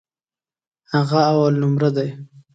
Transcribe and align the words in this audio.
هغه 0.93 1.19
اولنومره 1.33 1.89
دی. 1.95 2.07